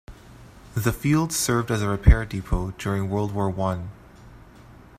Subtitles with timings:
[0.73, 3.91] The field served as a repair depot during World War One.